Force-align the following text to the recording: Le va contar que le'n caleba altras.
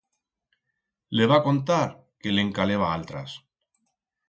Le 1.19 1.27
va 1.33 1.37
contar 1.49 1.79
que 2.25 2.35
le'n 2.37 2.51
caleba 2.61 2.91
altras. 2.97 3.39